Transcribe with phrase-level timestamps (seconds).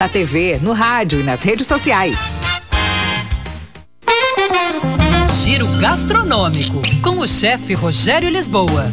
[0.00, 2.16] Na TV, no rádio e nas redes sociais.
[5.42, 8.92] Giro gastronômico com o chefe Rogério Lisboa.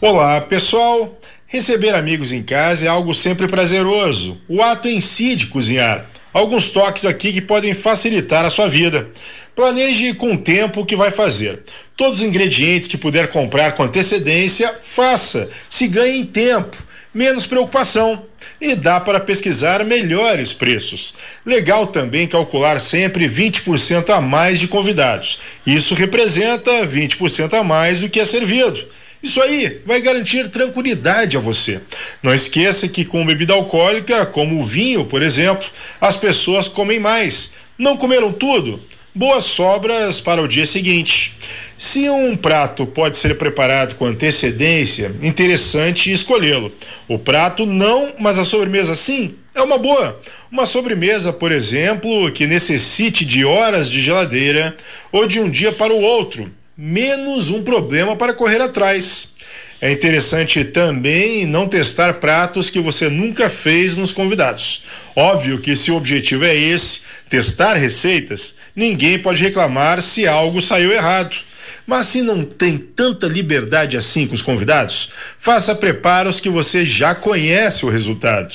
[0.00, 1.18] Olá, pessoal.
[1.48, 4.40] Receber amigos em casa é algo sempre prazeroso.
[4.48, 6.13] O ato em si de cozinhar.
[6.34, 9.08] Alguns toques aqui que podem facilitar a sua vida.
[9.54, 11.62] Planeje com o tempo que vai fazer.
[11.96, 15.48] Todos os ingredientes que puder comprar com antecedência, faça.
[15.70, 16.76] Se ganhe em tempo,
[17.14, 18.26] menos preocupação.
[18.60, 21.14] E dá para pesquisar melhores preços.
[21.46, 25.38] Legal também calcular sempre 20% a mais de convidados.
[25.64, 28.84] Isso representa 20% a mais do que é servido.
[29.24, 31.80] Isso aí vai garantir tranquilidade a você.
[32.22, 35.66] Não esqueça que com bebida alcoólica, como o vinho, por exemplo,
[36.00, 37.50] as pessoas comem mais.
[37.78, 38.80] Não comeram tudo?
[39.14, 41.36] boas sobras para o dia seguinte.
[41.78, 46.72] Se um prato pode ser preparado com antecedência, interessante escolhê-lo.
[47.06, 50.20] O prato não, mas a sobremesa sim, é uma boa.
[50.50, 54.74] Uma sobremesa, por exemplo, que necessite de horas de geladeira
[55.12, 59.28] ou de um dia para o outro, menos um problema para correr atrás.
[59.80, 64.84] É interessante também não testar pratos que você nunca fez nos convidados.
[65.14, 70.90] Óbvio que se o objetivo é esse, testar receitas, ninguém pode reclamar se algo saiu
[70.90, 71.36] errado.
[71.86, 77.14] Mas se não tem tanta liberdade assim com os convidados, faça preparos que você já
[77.14, 78.54] conhece o resultado.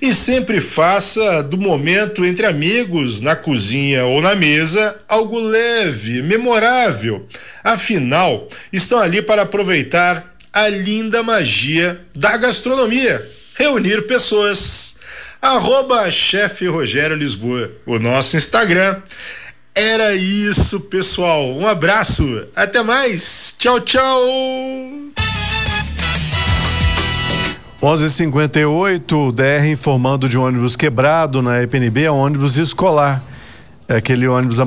[0.00, 7.26] E sempre faça do momento entre amigos, na cozinha ou na mesa, algo leve, memorável.
[7.62, 14.96] Afinal, estão ali para aproveitar a linda magia da gastronomia, reunir pessoas.
[15.40, 19.02] Arroba chefe Rogério Lisboa, o nosso Instagram.
[19.74, 21.56] Era isso, pessoal.
[21.56, 22.46] Um abraço.
[22.54, 23.54] Até mais.
[23.58, 24.22] Tchau, tchau.
[27.82, 33.20] 11:58 DR informando de ônibus quebrado na EPNB, é um ônibus escolar.
[33.88, 34.60] É aquele ônibus